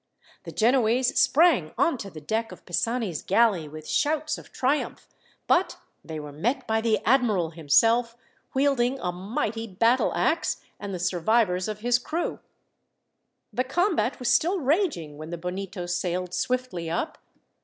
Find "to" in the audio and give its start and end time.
1.99-2.09